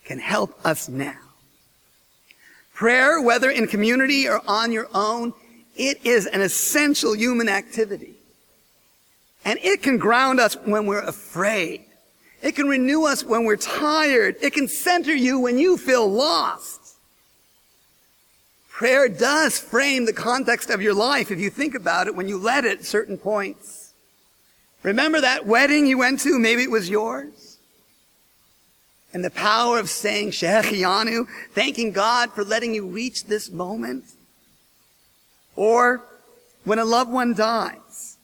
can 0.05 0.19
help 0.19 0.59
us 0.65 0.89
now. 0.89 1.19
Prayer, 2.73 3.21
whether 3.21 3.51
in 3.51 3.67
community 3.67 4.29
or 4.29 4.41
on 4.47 4.71
your 4.73 4.89
own, 4.95 5.33
it 5.77 6.05
is 6.05 6.27
an 6.27 6.41
essential 6.41 7.15
human 7.15 7.49
activity. 7.49 8.15
And 9.45 9.59
it 9.63 9.83
can 9.83 9.99
ground 9.99 10.41
us 10.41 10.55
when 10.55 10.87
we're 10.87 11.01
afraid. 11.01 11.85
It 12.43 12.57
can 12.57 12.67
renew 12.67 13.05
us 13.05 13.25
when 13.25 13.45
we're 13.45 13.57
tired. 13.57 14.37
It 14.41 14.53
can 14.53 14.69
center 14.69 15.15
you 15.15 15.39
when 15.39 15.59
you 15.59 15.77
feel 15.77 16.09
lost. 16.09 16.97
Prayer 18.71 19.09
does 19.09 19.59
frame 19.59 20.07
the 20.07 20.13
context 20.13 20.71
of 20.71 20.83
your 20.83 20.95
life 20.95 21.31
if 21.31 21.39
you 21.39 21.51
think 21.51 21.75
about 21.75 22.09
it 22.09 22.17
when 22.17 22.29
you 22.29 22.39
let 22.39 22.65
it 22.65 22.81
at 22.81 22.85
certain 22.85 23.17
points. 23.17 23.93
Remember 24.83 25.21
that 25.21 25.47
wedding 25.47 25.87
you 25.87 25.99
went 25.99 26.21
to? 26.21 26.39
Maybe 26.39 26.63
it 26.63 26.71
was 26.71 26.91
yours. 26.91 27.59
And 29.13 29.25
the 29.25 29.31
power 29.31 29.79
of 29.79 29.91
saying 29.91 30.31
Shehecheyanu, 30.31 31.27
thanking 31.53 31.93
God 31.93 32.33
for 32.33 32.45
letting 32.45 32.75
you 32.75 32.87
reach 32.87 33.27
this 33.27 33.51
moment. 33.51 34.05
Or 35.57 36.03
when 36.65 36.79
a 36.79 36.85
loved 36.85 37.11
one 37.11 37.35
dies, 37.35 38.17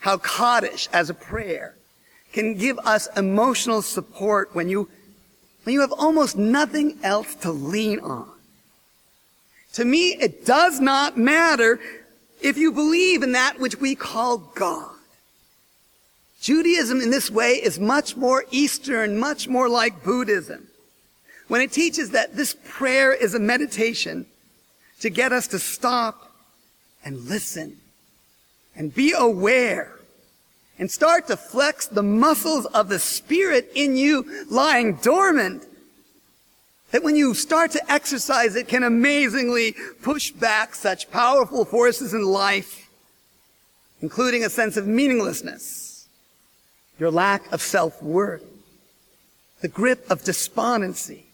how 0.00 0.18
Kaddish 0.18 0.88
as 0.92 1.10
a 1.10 1.14
prayer 1.14 1.74
can 2.32 2.54
give 2.54 2.78
us 2.80 3.08
emotional 3.16 3.82
support 3.82 4.54
when 4.54 4.68
you, 4.68 4.88
when 5.64 5.72
you 5.72 5.80
have 5.80 5.92
almost 5.92 6.36
nothing 6.36 6.98
else 7.02 7.34
to 7.36 7.50
lean 7.50 8.00
on. 8.00 8.30
To 9.74 9.84
me, 9.84 10.16
it 10.20 10.46
does 10.46 10.80
not 10.80 11.18
matter 11.18 11.80
if 12.40 12.56
you 12.56 12.72
believe 12.72 13.22
in 13.22 13.32
that 13.32 13.58
which 13.58 13.80
we 13.80 13.94
call 13.94 14.38
God. 14.38 14.92
Judaism 16.40 17.00
in 17.00 17.10
this 17.10 17.30
way 17.30 17.54
is 17.54 17.78
much 17.78 18.16
more 18.16 18.44
Eastern, 18.50 19.18
much 19.18 19.48
more 19.48 19.68
like 19.68 20.04
Buddhism. 20.04 20.68
When 21.48 21.60
it 21.60 21.72
teaches 21.72 22.10
that 22.10 22.36
this 22.36 22.56
prayer 22.64 23.12
is 23.12 23.34
a 23.34 23.38
meditation 23.38 24.26
to 25.00 25.10
get 25.10 25.32
us 25.32 25.46
to 25.48 25.58
stop 25.58 26.25
and 27.06 27.24
listen 27.26 27.78
and 28.74 28.92
be 28.92 29.14
aware 29.16 29.92
and 30.76 30.90
start 30.90 31.28
to 31.28 31.36
flex 31.36 31.86
the 31.86 32.02
muscles 32.02 32.66
of 32.66 32.88
the 32.88 32.98
spirit 32.98 33.70
in 33.74 33.96
you 33.96 34.44
lying 34.50 34.96
dormant 34.96 35.62
that 36.90 37.04
when 37.04 37.14
you 37.14 37.32
start 37.32 37.70
to 37.70 37.92
exercise 37.92 38.56
it 38.56 38.66
can 38.66 38.82
amazingly 38.82 39.74
push 40.02 40.32
back 40.32 40.74
such 40.74 41.10
powerful 41.10 41.64
forces 41.64 42.12
in 42.12 42.24
life, 42.24 42.90
including 44.02 44.44
a 44.44 44.50
sense 44.50 44.76
of 44.76 44.86
meaninglessness, 44.86 46.08
your 46.98 47.12
lack 47.12 47.50
of 47.52 47.62
self-worth, 47.62 48.44
the 49.60 49.68
grip 49.68 50.10
of 50.10 50.24
despondency, 50.24 51.25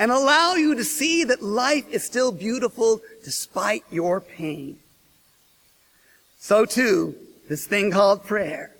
and 0.00 0.10
allow 0.10 0.54
you 0.54 0.74
to 0.74 0.82
see 0.82 1.24
that 1.24 1.42
life 1.42 1.86
is 1.90 2.02
still 2.02 2.32
beautiful 2.32 3.02
despite 3.22 3.84
your 3.90 4.18
pain. 4.18 4.78
So 6.38 6.64
too, 6.64 7.14
this 7.50 7.66
thing 7.66 7.90
called 7.90 8.24
prayer. 8.24 8.74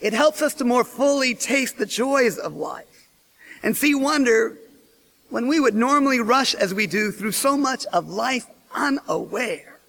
It 0.00 0.12
helps 0.12 0.40
us 0.40 0.54
to 0.54 0.64
more 0.64 0.84
fully 0.84 1.34
taste 1.34 1.76
the 1.76 1.86
joys 1.86 2.38
of 2.38 2.54
life 2.54 3.08
and 3.64 3.76
see 3.76 3.96
wonder 3.96 4.56
when 5.28 5.48
we 5.48 5.58
would 5.58 5.74
normally 5.74 6.20
rush 6.20 6.54
as 6.54 6.72
we 6.72 6.86
do 6.86 7.10
through 7.10 7.32
so 7.32 7.56
much 7.56 7.84
of 7.86 8.08
life 8.08 8.46
unaware. 8.72 9.80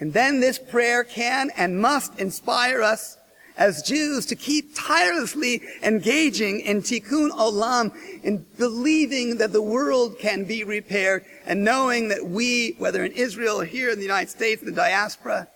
And 0.00 0.12
then 0.12 0.40
this 0.40 0.58
prayer 0.58 1.04
can 1.04 1.50
and 1.56 1.80
must 1.80 2.18
inspire 2.18 2.82
us 2.82 3.18
as 3.56 3.82
Jews 3.82 4.26
to 4.26 4.36
keep 4.36 4.74
tirelessly 4.74 5.62
engaging 5.82 6.60
in 6.60 6.82
tikkun 6.82 7.30
olam, 7.30 7.92
in 8.22 8.44
believing 8.58 9.38
that 9.38 9.52
the 9.52 9.62
world 9.62 10.18
can 10.18 10.44
be 10.44 10.64
repaired 10.64 11.24
and 11.46 11.64
knowing 11.64 12.08
that 12.08 12.24
we, 12.24 12.74
whether 12.78 13.04
in 13.04 13.12
Israel 13.12 13.60
or 13.60 13.64
here 13.64 13.90
in 13.90 13.96
the 13.96 14.04
United 14.04 14.30
States, 14.30 14.62
in 14.62 14.68
the 14.68 14.74
diaspora, 14.74 15.48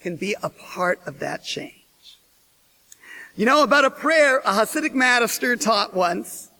can 0.00 0.16
be 0.16 0.34
a 0.42 0.48
part 0.48 1.00
of 1.06 1.18
that 1.20 1.44
change. 1.44 1.74
You 3.36 3.46
know 3.46 3.62
about 3.62 3.84
a 3.84 3.90
prayer 3.90 4.38
a 4.38 4.52
Hasidic 4.52 4.92
master 4.92 5.56
taught 5.56 5.94
once 5.94 6.50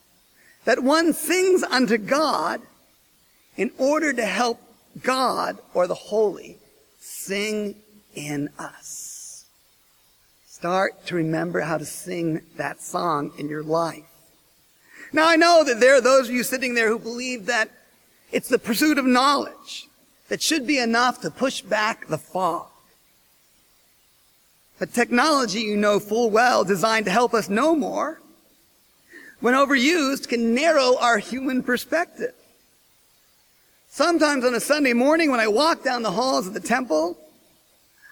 that 0.65 0.83
one 0.83 1.13
sings 1.13 1.63
unto 1.63 1.99
God 1.99 2.61
in 3.57 3.73
order 3.77 4.13
to 4.13 4.25
help 4.25 4.61
God 5.03 5.59
or 5.75 5.87
the 5.87 5.95
holy 5.95 6.59
sing 7.01 7.75
in 8.15 8.51
us. 8.59 8.90
Start 10.61 11.07
to 11.07 11.15
remember 11.15 11.61
how 11.61 11.79
to 11.79 11.87
sing 11.87 12.43
that 12.59 12.83
song 12.83 13.33
in 13.39 13.49
your 13.49 13.63
life. 13.63 14.05
Now 15.11 15.27
I 15.27 15.37
know 15.37 15.65
that 15.65 15.81
there 15.81 15.95
are 15.95 16.03
those 16.03 16.29
of 16.29 16.35
you 16.35 16.43
sitting 16.43 16.75
there 16.75 16.89
who 16.89 16.99
believe 16.99 17.47
that 17.47 17.71
it's 18.31 18.51
the 18.51 18.59
pursuit 18.59 18.99
of 18.99 19.07
knowledge 19.07 19.89
that 20.29 20.43
should 20.43 20.67
be 20.67 20.77
enough 20.77 21.23
to 21.23 21.31
push 21.31 21.63
back 21.63 22.09
the 22.09 22.19
fog. 22.19 22.67
But 24.79 24.93
technology, 24.93 25.61
you 25.63 25.79
know 25.79 25.99
full 25.99 26.29
well, 26.29 26.63
designed 26.63 27.07
to 27.07 27.11
help 27.11 27.33
us 27.33 27.49
know 27.49 27.75
more, 27.75 28.21
when 29.41 29.55
overused, 29.55 30.29
can 30.29 30.55
narrow 30.55 30.99
our 30.99 31.17
human 31.17 31.63
perspective. 31.63 32.35
Sometimes 33.89 34.45
on 34.45 34.55
a 34.55 34.61
Sunday 34.61 34.93
morning 34.93 35.31
when 35.31 35.41
I 35.41 35.49
walk 35.49 35.83
down 35.83 36.03
the 36.03 36.11
halls 36.11 36.47
of 36.47 36.53
the 36.53 36.61
temple, 36.61 37.17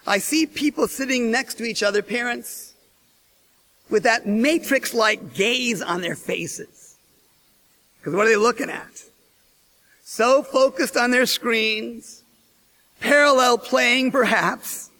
I 0.08 0.18
see 0.18 0.46
people 0.46 0.88
sitting 0.88 1.30
next 1.30 1.54
to 1.54 1.64
each 1.64 1.82
other, 1.82 2.02
parents, 2.02 2.74
with 3.90 4.02
that 4.04 4.26
matrix-like 4.26 5.34
gaze 5.34 5.82
on 5.82 6.00
their 6.00 6.16
faces. 6.16 6.96
Because 7.98 8.14
what 8.14 8.26
are 8.26 8.30
they 8.30 8.36
looking 8.36 8.70
at? 8.70 9.04
So 10.02 10.42
focused 10.42 10.96
on 10.96 11.10
their 11.10 11.26
screens, 11.26 12.24
parallel 13.00 13.58
playing 13.58 14.10
perhaps, 14.10 14.90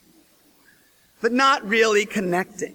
but 1.22 1.32
not 1.32 1.66
really 1.66 2.04
connecting. 2.04 2.74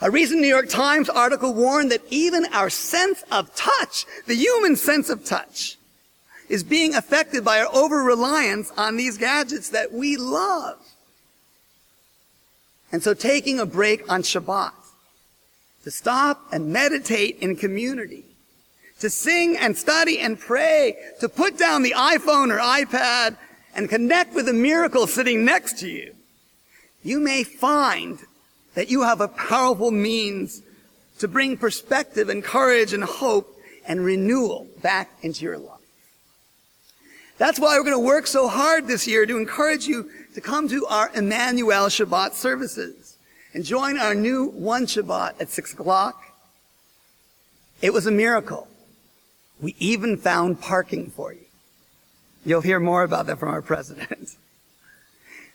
A 0.00 0.10
recent 0.10 0.40
New 0.40 0.48
York 0.48 0.68
Times 0.68 1.08
article 1.08 1.54
warned 1.54 1.92
that 1.92 2.02
even 2.10 2.44
our 2.52 2.70
sense 2.70 3.24
of 3.32 3.54
touch, 3.54 4.04
the 4.26 4.34
human 4.34 4.76
sense 4.76 5.10
of 5.10 5.24
touch, 5.24 5.77
is 6.48 6.64
being 6.64 6.94
affected 6.94 7.44
by 7.44 7.60
our 7.60 7.74
over-reliance 7.74 8.72
on 8.76 8.96
these 8.96 9.18
gadgets 9.18 9.70
that 9.70 9.92
we 9.92 10.16
love. 10.16 10.78
And 12.90 13.02
so 13.02 13.12
taking 13.14 13.60
a 13.60 13.66
break 13.66 14.10
on 14.10 14.22
Shabbat, 14.22 14.72
to 15.84 15.90
stop 15.90 16.40
and 16.52 16.72
meditate 16.72 17.38
in 17.40 17.56
community, 17.56 18.24
to 19.00 19.10
sing 19.10 19.56
and 19.56 19.76
study 19.76 20.18
and 20.18 20.38
pray, 20.38 20.96
to 21.20 21.28
put 21.28 21.56
down 21.56 21.82
the 21.82 21.92
iPhone 21.92 22.50
or 22.52 22.58
iPad 22.58 23.36
and 23.74 23.88
connect 23.88 24.34
with 24.34 24.46
the 24.46 24.52
miracle 24.52 25.06
sitting 25.06 25.44
next 25.44 25.78
to 25.78 25.88
you, 25.88 26.14
you 27.02 27.20
may 27.20 27.44
find 27.44 28.18
that 28.74 28.90
you 28.90 29.02
have 29.02 29.20
a 29.20 29.28
powerful 29.28 29.90
means 29.90 30.62
to 31.18 31.28
bring 31.28 31.56
perspective 31.56 32.28
and 32.28 32.42
courage 32.42 32.92
and 32.92 33.04
hope 33.04 33.56
and 33.86 34.04
renewal 34.04 34.66
back 34.82 35.10
into 35.22 35.44
your 35.44 35.58
life. 35.58 35.77
That's 37.38 37.60
why 37.60 37.76
we're 37.78 37.84
going 37.84 37.96
to 37.96 38.06
work 38.06 38.26
so 38.26 38.48
hard 38.48 38.88
this 38.88 39.06
year 39.06 39.24
to 39.24 39.38
encourage 39.38 39.86
you 39.86 40.10
to 40.34 40.40
come 40.40 40.68
to 40.68 40.84
our 40.86 41.08
Emanu-El 41.10 41.88
Shabbat 41.88 42.34
services 42.34 43.16
and 43.54 43.64
join 43.64 43.96
our 43.96 44.14
new 44.14 44.46
one 44.48 44.86
Shabbat 44.86 45.40
at 45.40 45.48
six 45.48 45.72
o'clock. 45.72 46.20
It 47.80 47.92
was 47.92 48.06
a 48.06 48.10
miracle. 48.10 48.66
We 49.60 49.76
even 49.78 50.16
found 50.16 50.60
parking 50.60 51.10
for 51.10 51.32
you. 51.32 51.44
You'll 52.44 52.60
hear 52.60 52.80
more 52.80 53.04
about 53.04 53.26
that 53.26 53.38
from 53.38 53.50
our 53.50 53.62
president. 53.62 54.36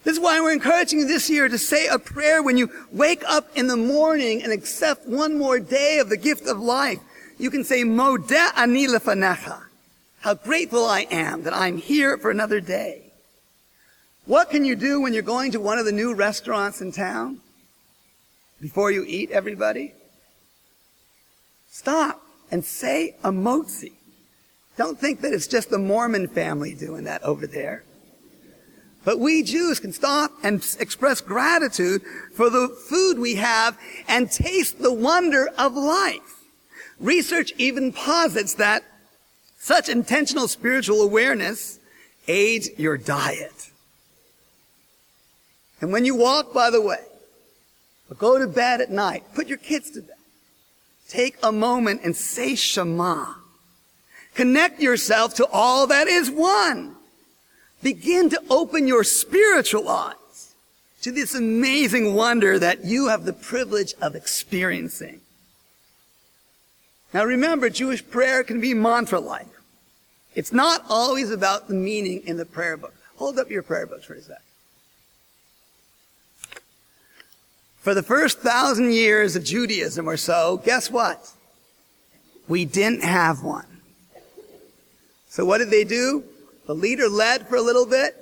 This 0.03 0.17
is 0.17 0.19
why 0.19 0.41
we're 0.41 0.51
encouraging 0.51 0.99
you 0.99 1.07
this 1.07 1.29
year 1.29 1.47
to 1.47 1.57
say 1.57 1.87
a 1.87 1.97
prayer 1.97 2.43
when 2.43 2.57
you 2.57 2.69
wake 2.91 3.23
up 3.25 3.47
in 3.55 3.67
the 3.67 3.77
morning 3.77 4.43
and 4.43 4.51
accept 4.51 5.07
one 5.07 5.37
more 5.37 5.59
day 5.59 5.99
of 5.99 6.09
the 6.09 6.17
gift 6.17 6.45
of 6.45 6.59
life. 6.59 6.99
You 7.37 7.49
can 7.49 7.63
say, 7.63 7.83
Modeh 7.83 8.51
ani 8.57 8.85
lefanecha. 8.85 9.61
How 10.23 10.35
grateful 10.35 10.85
I 10.85 11.01
am 11.11 11.43
that 11.43 11.53
I'm 11.53 11.77
here 11.77 12.17
for 12.17 12.31
another 12.31 12.61
day. 12.61 13.11
What 14.25 14.49
can 14.49 14.63
you 14.63 14.73
do 14.73 15.01
when 15.01 15.11
you're 15.11 15.21
going 15.21 15.51
to 15.51 15.59
one 15.59 15.77
of 15.77 15.83
the 15.83 15.91
new 15.91 16.13
restaurants 16.13 16.79
in 16.79 16.93
town? 16.93 17.39
Before 18.61 18.89
you 18.89 19.03
eat, 19.05 19.31
everybody? 19.31 19.93
Stop 21.69 22.21
and 22.49 22.63
say 22.63 23.17
a 23.21 23.31
motzi. 23.33 23.91
Don't 24.77 24.97
think 24.97 25.19
that 25.19 25.33
it's 25.33 25.45
just 25.45 25.69
the 25.69 25.77
Mormon 25.77 26.29
family 26.29 26.73
doing 26.73 27.03
that 27.03 27.21
over 27.23 27.45
there. 27.45 27.83
But 29.03 29.19
we 29.19 29.43
Jews 29.43 29.81
can 29.81 29.91
stop 29.91 30.31
and 30.41 30.65
express 30.79 31.19
gratitude 31.19 32.01
for 32.33 32.49
the 32.49 32.69
food 32.69 33.19
we 33.19 33.35
have 33.35 33.77
and 34.07 34.31
taste 34.31 34.81
the 34.81 34.93
wonder 34.93 35.49
of 35.57 35.73
life. 35.73 36.45
Research 36.97 37.51
even 37.57 37.91
posits 37.91 38.53
that 38.53 38.85
such 39.63 39.87
intentional 39.87 40.49
spiritual 40.49 41.01
awareness 41.01 41.79
aids 42.27 42.69
your 42.77 42.97
diet. 42.97 43.71
And 45.79 45.93
when 45.93 46.03
you 46.03 46.15
walk, 46.15 46.53
by 46.53 46.69
the 46.69 46.81
way, 46.81 46.99
or 48.09 48.15
go 48.15 48.37
to 48.37 48.45
bed 48.45 48.81
at 48.81 48.91
night, 48.91 49.23
put 49.33 49.47
your 49.47 49.57
kids 49.57 49.89
to 49.91 50.01
bed. 50.01 50.17
Take 51.07 51.37
a 51.41 51.53
moment 51.53 52.01
and 52.03 52.13
say 52.13 52.55
Shema. 52.55 53.35
Connect 54.35 54.81
yourself 54.81 55.35
to 55.35 55.45
all 55.45 55.87
that 55.87 56.07
is 56.09 56.29
one. 56.29 56.97
Begin 57.81 58.29
to 58.31 58.43
open 58.49 58.85
your 58.85 59.05
spiritual 59.05 59.87
eyes 59.87 60.55
to 61.03 61.11
this 61.13 61.33
amazing 61.33 62.15
wonder 62.15 62.59
that 62.59 62.83
you 62.83 63.07
have 63.07 63.23
the 63.23 63.31
privilege 63.31 63.93
of 64.01 64.13
experiencing. 64.13 65.21
Now 67.13 67.23
remember, 67.23 67.69
Jewish 67.69 68.05
prayer 68.05 68.43
can 68.43 68.59
be 68.59 68.73
mantra-like. 68.73 69.52
It's 70.35 70.51
not 70.51 70.83
always 70.89 71.31
about 71.31 71.67
the 71.67 71.73
meaning 71.73 72.21
in 72.25 72.37
the 72.37 72.45
prayer 72.45 72.77
book. 72.77 72.93
Hold 73.17 73.37
up 73.37 73.49
your 73.49 73.63
prayer 73.63 73.85
books 73.85 74.05
for 74.05 74.15
a 74.15 74.21
sec. 74.21 74.41
For 77.77 77.93
the 77.93 78.03
first 78.03 78.39
thousand 78.39 78.93
years 78.93 79.35
of 79.35 79.43
Judaism 79.43 80.07
or 80.07 80.17
so, 80.17 80.61
guess 80.63 80.89
what? 80.89 81.31
We 82.47 82.65
didn't 82.65 83.03
have 83.03 83.43
one. 83.43 83.67
So 85.27 85.45
what 85.45 85.57
did 85.57 85.69
they 85.69 85.83
do? 85.83 86.23
The 86.65 86.75
leader 86.75 87.09
led 87.09 87.47
for 87.47 87.57
a 87.57 87.61
little 87.61 87.85
bit, 87.85 88.15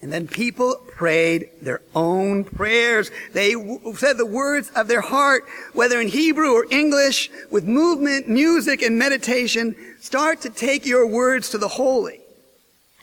and 0.00 0.12
then 0.12 0.28
people 0.28 0.76
prayed 0.86 1.50
their 1.60 1.82
own 1.94 2.44
prayers. 2.44 3.10
They 3.32 3.54
w- 3.54 3.94
said 3.96 4.16
the 4.16 4.26
words 4.26 4.70
of 4.76 4.86
their 4.86 5.00
heart, 5.00 5.44
whether 5.72 6.00
in 6.00 6.08
Hebrew 6.08 6.52
or 6.52 6.66
English, 6.70 7.30
with 7.50 7.64
movement, 7.64 8.28
music, 8.28 8.80
and 8.82 8.98
meditation. 8.98 9.74
Start 10.00 10.40
to 10.42 10.50
take 10.50 10.86
your 10.86 11.06
words 11.06 11.50
to 11.50 11.58
the 11.58 11.68
holy 11.68 12.20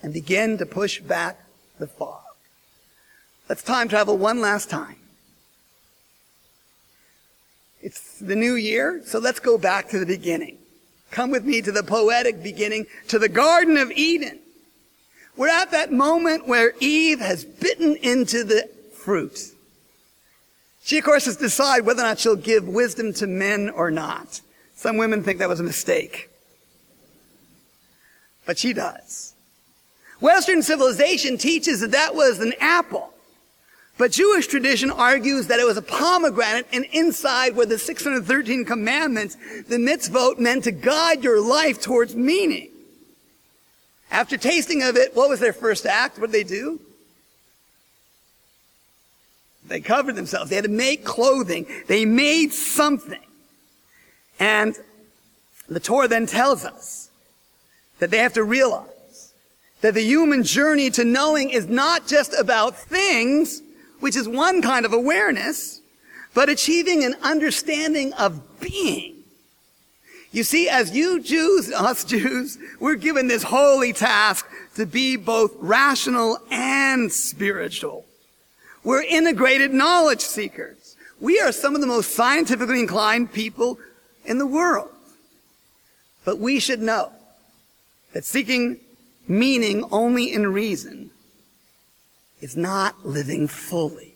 and 0.01 0.13
begin 0.13 0.57
to 0.59 0.65
push 0.65 1.01
back 1.01 1.39
the 1.79 1.87
fog. 1.87 2.21
Let's 3.49 3.63
time 3.63 3.89
travel 3.89 4.17
one 4.17 4.39
last 4.39 4.69
time. 4.69 4.95
It's 7.81 8.19
the 8.19 8.35
new 8.35 8.55
year, 8.55 9.01
so 9.05 9.19
let's 9.19 9.39
go 9.39 9.57
back 9.57 9.89
to 9.89 9.99
the 9.99 10.05
beginning. 10.05 10.57
Come 11.11 11.29
with 11.29 11.45
me 11.45 11.61
to 11.61 11.71
the 11.71 11.83
poetic 11.83 12.41
beginning, 12.41 12.87
to 13.09 13.19
the 13.19 13.29
Garden 13.29 13.77
of 13.77 13.91
Eden. 13.91 14.39
We're 15.37 15.49
at 15.49 15.71
that 15.71 15.91
moment 15.91 16.47
where 16.47 16.73
Eve 16.79 17.19
has 17.19 17.43
bitten 17.43 17.95
into 17.97 18.43
the 18.43 18.69
fruit. 18.93 19.39
She, 20.83 20.97
of 20.97 21.03
course, 21.03 21.25
has 21.25 21.37
to 21.37 21.43
decide 21.43 21.85
whether 21.85 22.01
or 22.01 22.05
not 22.05 22.19
she'll 22.19 22.35
give 22.35 22.67
wisdom 22.67 23.11
to 23.13 23.27
men 23.27 23.69
or 23.69 23.91
not. 23.91 24.41
Some 24.75 24.97
women 24.97 25.23
think 25.23 25.39
that 25.39 25.49
was 25.49 25.59
a 25.59 25.63
mistake. 25.63 26.29
But 28.45 28.57
she 28.57 28.71
does. 28.71 29.33
Western 30.21 30.61
civilization 30.61 31.37
teaches 31.37 31.81
that 31.81 31.91
that 31.91 32.15
was 32.15 32.39
an 32.39 32.53
apple. 32.59 33.11
But 33.97 34.11
Jewish 34.11 34.47
tradition 34.47 34.91
argues 34.91 35.47
that 35.47 35.59
it 35.59 35.65
was 35.65 35.77
a 35.77 35.81
pomegranate 35.81 36.67
and 36.71 36.85
inside 36.91 37.55
were 37.55 37.65
the 37.65 37.79
613 37.79 38.65
commandments, 38.65 39.37
the 39.67 39.77
mitzvot 39.77 40.37
meant 40.37 40.65
to 40.65 40.71
guide 40.71 41.23
your 41.23 41.41
life 41.41 41.81
towards 41.81 42.15
meaning. 42.15 42.69
After 44.11 44.37
tasting 44.37 44.83
of 44.83 44.95
it, 44.95 45.15
what 45.15 45.29
was 45.29 45.39
their 45.39 45.53
first 45.53 45.85
act? 45.85 46.19
What 46.19 46.31
did 46.31 46.47
they 46.47 46.49
do? 46.49 46.79
They 49.67 49.81
covered 49.81 50.15
themselves. 50.15 50.49
They 50.49 50.55
had 50.55 50.65
to 50.65 50.71
make 50.71 51.03
clothing. 51.03 51.65
They 51.87 52.05
made 52.05 52.53
something. 52.53 53.21
And 54.39 54.75
the 55.67 55.79
Torah 55.79 56.07
then 56.07 56.27
tells 56.27 56.65
us 56.65 57.09
that 57.99 58.11
they 58.11 58.19
have 58.19 58.33
to 58.33 58.43
realize 58.43 59.33
that 59.81 59.93
the 59.93 60.03
human 60.03 60.43
journey 60.43 60.89
to 60.91 61.03
knowing 61.03 61.49
is 61.49 61.67
not 61.67 62.07
just 62.07 62.33
about 62.37 62.77
things, 62.77 63.61
which 63.99 64.15
is 64.15 64.27
one 64.27 64.61
kind 64.61 64.85
of 64.85 64.93
awareness, 64.93 65.81
but 66.33 66.49
achieving 66.49 67.03
an 67.03 67.15
understanding 67.23 68.13
of 68.13 68.59
being. 68.59 69.14
You 70.35 70.43
see, 70.43 70.67
as 70.67 70.93
you 70.93 71.21
Jews, 71.21 71.71
us 71.71 72.03
Jews, 72.03 72.57
we're 72.81 72.95
given 72.95 73.29
this 73.29 73.41
holy 73.41 73.93
task 73.93 74.45
to 74.75 74.85
be 74.85 75.15
both 75.15 75.53
rational 75.59 76.39
and 76.51 77.09
spiritual. 77.09 78.03
We're 78.83 79.03
integrated 79.03 79.73
knowledge 79.73 80.19
seekers. 80.19 80.97
We 81.21 81.39
are 81.39 81.53
some 81.53 81.73
of 81.73 81.79
the 81.79 81.87
most 81.87 82.15
scientifically 82.15 82.81
inclined 82.81 83.31
people 83.31 83.79
in 84.25 84.37
the 84.37 84.45
world. 84.45 84.91
But 86.25 86.37
we 86.37 86.59
should 86.59 86.81
know 86.81 87.13
that 88.11 88.25
seeking 88.25 88.81
meaning 89.29 89.85
only 89.89 90.33
in 90.33 90.51
reason 90.51 91.11
is 92.41 92.57
not 92.57 93.05
living 93.05 93.47
fully. 93.47 94.14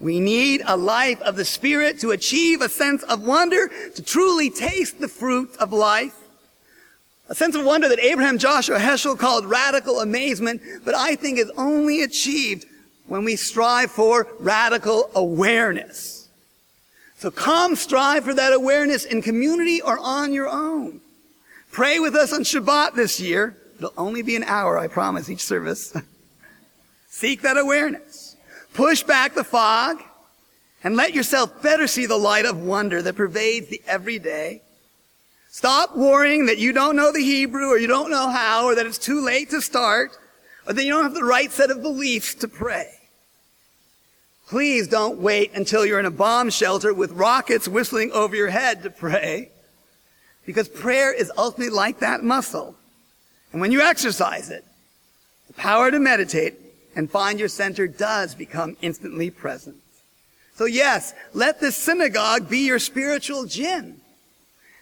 We 0.00 0.18
need 0.18 0.62
a 0.66 0.76
life 0.76 1.20
of 1.20 1.36
the 1.36 1.44
Spirit 1.44 2.00
to 2.00 2.10
achieve 2.10 2.62
a 2.62 2.70
sense 2.70 3.02
of 3.02 3.22
wonder, 3.22 3.70
to 3.94 4.02
truly 4.02 4.48
taste 4.48 4.98
the 4.98 5.08
fruit 5.08 5.54
of 5.58 5.72
life. 5.72 6.16
A 7.28 7.34
sense 7.34 7.54
of 7.54 7.64
wonder 7.64 7.88
that 7.88 8.00
Abraham 8.00 8.38
Joshua 8.38 8.78
Heschel 8.78 9.18
called 9.18 9.44
radical 9.44 10.00
amazement, 10.00 10.62
but 10.84 10.94
I 10.94 11.14
think 11.14 11.38
is 11.38 11.52
only 11.56 12.02
achieved 12.02 12.64
when 13.06 13.24
we 13.24 13.36
strive 13.36 13.90
for 13.90 14.26
radical 14.38 15.10
awareness. 15.14 16.28
So 17.18 17.30
come 17.30 17.76
strive 17.76 18.24
for 18.24 18.32
that 18.32 18.54
awareness 18.54 19.04
in 19.04 19.20
community 19.20 19.82
or 19.82 19.98
on 19.98 20.32
your 20.32 20.48
own. 20.48 21.02
Pray 21.70 21.98
with 21.98 22.14
us 22.16 22.32
on 22.32 22.40
Shabbat 22.40 22.94
this 22.94 23.20
year. 23.20 23.56
It'll 23.76 23.92
only 23.96 24.22
be 24.22 24.36
an 24.36 24.44
hour, 24.44 24.78
I 24.78 24.88
promise, 24.88 25.28
each 25.28 25.44
service. 25.44 25.94
Seek 27.10 27.42
that 27.42 27.58
awareness. 27.58 28.09
Push 28.74 29.02
back 29.02 29.34
the 29.34 29.44
fog 29.44 30.02
and 30.82 30.96
let 30.96 31.14
yourself 31.14 31.62
better 31.62 31.86
see 31.86 32.06
the 32.06 32.16
light 32.16 32.46
of 32.46 32.62
wonder 32.62 33.02
that 33.02 33.16
pervades 33.16 33.68
the 33.68 33.82
everyday. 33.86 34.62
Stop 35.50 35.96
worrying 35.96 36.46
that 36.46 36.58
you 36.58 36.72
don't 36.72 36.96
know 36.96 37.12
the 37.12 37.22
Hebrew 37.22 37.66
or 37.66 37.78
you 37.78 37.88
don't 37.88 38.10
know 38.10 38.30
how 38.30 38.66
or 38.66 38.74
that 38.74 38.86
it's 38.86 38.98
too 38.98 39.20
late 39.20 39.50
to 39.50 39.60
start 39.60 40.16
or 40.66 40.72
that 40.72 40.84
you 40.84 40.90
don't 40.90 41.02
have 41.02 41.14
the 41.14 41.24
right 41.24 41.50
set 41.50 41.70
of 41.70 41.82
beliefs 41.82 42.34
to 42.36 42.48
pray. 42.48 42.88
Please 44.46 44.88
don't 44.88 45.20
wait 45.20 45.52
until 45.54 45.84
you're 45.84 46.00
in 46.00 46.06
a 46.06 46.10
bomb 46.10 46.50
shelter 46.50 46.94
with 46.94 47.12
rockets 47.12 47.68
whistling 47.68 48.10
over 48.12 48.34
your 48.34 48.48
head 48.48 48.82
to 48.82 48.90
pray 48.90 49.50
because 50.46 50.68
prayer 50.68 51.12
is 51.12 51.30
ultimately 51.36 51.74
like 51.74 52.00
that 52.00 52.22
muscle. 52.22 52.74
And 53.52 53.60
when 53.60 53.72
you 53.72 53.80
exercise 53.80 54.50
it, 54.50 54.64
the 55.48 55.52
power 55.54 55.90
to 55.90 55.98
meditate 55.98 56.54
and 56.94 57.10
find 57.10 57.38
your 57.38 57.48
center 57.48 57.86
does 57.86 58.34
become 58.34 58.76
instantly 58.82 59.30
present. 59.30 59.76
So 60.54 60.64
yes, 60.66 61.14
let 61.32 61.60
this 61.60 61.76
synagogue 61.76 62.48
be 62.48 62.66
your 62.66 62.78
spiritual 62.78 63.46
gym. 63.46 64.00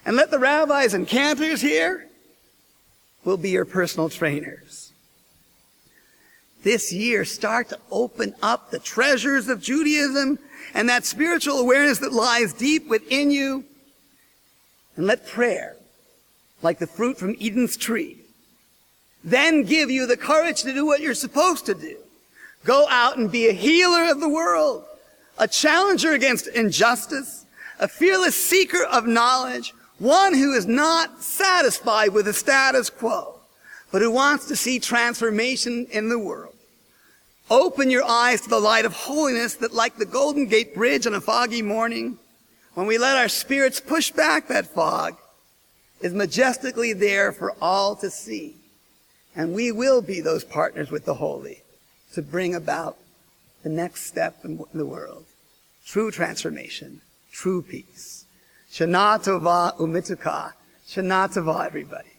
And 0.04 0.16
let 0.16 0.30
the 0.30 0.38
rabbis 0.38 0.94
and 0.94 1.06
cantors 1.06 1.60
here 1.60 2.06
will 3.24 3.36
be 3.36 3.50
your 3.50 3.64
personal 3.64 4.08
trainers. 4.08 4.92
This 6.62 6.92
year, 6.92 7.24
start 7.24 7.68
to 7.68 7.78
open 7.90 8.34
up 8.42 8.70
the 8.70 8.78
treasures 8.78 9.48
of 9.48 9.62
Judaism 9.62 10.38
and 10.74 10.88
that 10.88 11.04
spiritual 11.04 11.58
awareness 11.58 11.98
that 11.98 12.12
lies 12.12 12.52
deep 12.52 12.88
within 12.88 13.30
you. 13.30 13.64
And 14.96 15.06
let 15.06 15.26
prayer, 15.28 15.76
like 16.60 16.78
the 16.78 16.86
fruit 16.86 17.18
from 17.18 17.36
Eden's 17.40 17.76
tree, 17.76 18.17
then 19.30 19.62
give 19.62 19.90
you 19.90 20.06
the 20.06 20.16
courage 20.16 20.62
to 20.62 20.72
do 20.72 20.86
what 20.86 21.00
you're 21.00 21.14
supposed 21.14 21.66
to 21.66 21.74
do. 21.74 21.96
Go 22.64 22.86
out 22.88 23.18
and 23.18 23.30
be 23.30 23.48
a 23.48 23.52
healer 23.52 24.10
of 24.10 24.20
the 24.20 24.28
world, 24.28 24.84
a 25.38 25.48
challenger 25.48 26.12
against 26.12 26.48
injustice, 26.48 27.44
a 27.78 27.88
fearless 27.88 28.36
seeker 28.36 28.84
of 28.84 29.06
knowledge, 29.06 29.72
one 29.98 30.34
who 30.34 30.52
is 30.54 30.66
not 30.66 31.22
satisfied 31.22 32.12
with 32.12 32.26
the 32.26 32.32
status 32.32 32.90
quo, 32.90 33.38
but 33.90 34.02
who 34.02 34.10
wants 34.10 34.46
to 34.48 34.56
see 34.56 34.78
transformation 34.78 35.86
in 35.90 36.08
the 36.08 36.18
world. 36.18 36.54
Open 37.50 37.90
your 37.90 38.04
eyes 38.04 38.42
to 38.42 38.50
the 38.50 38.60
light 38.60 38.84
of 38.84 38.92
holiness 38.92 39.54
that 39.54 39.72
like 39.72 39.96
the 39.96 40.04
Golden 40.04 40.46
Gate 40.46 40.74
Bridge 40.74 41.06
on 41.06 41.14
a 41.14 41.20
foggy 41.20 41.62
morning, 41.62 42.18
when 42.74 42.86
we 42.86 42.98
let 42.98 43.16
our 43.16 43.28
spirits 43.28 43.80
push 43.80 44.10
back 44.10 44.48
that 44.48 44.66
fog, 44.66 45.16
is 46.00 46.12
majestically 46.12 46.92
there 46.92 47.32
for 47.32 47.54
all 47.60 47.96
to 47.96 48.10
see. 48.10 48.56
And 49.38 49.54
we 49.54 49.70
will 49.70 50.02
be 50.02 50.20
those 50.20 50.42
partners 50.42 50.90
with 50.90 51.04
the 51.04 51.14
holy 51.14 51.62
to 52.12 52.22
bring 52.22 52.56
about 52.56 52.98
the 53.62 53.68
next 53.68 54.06
step 54.06 54.44
in 54.44 54.64
the 54.74 54.84
world. 54.84 55.26
True 55.86 56.10
transformation, 56.10 57.02
true 57.32 57.62
peace. 57.62 58.24
Shana 58.68 59.22
Tova 59.22 59.76
Umituka. 59.78 60.54
Shana 60.88 61.32
Tova, 61.32 61.64
everybody. 61.64 62.17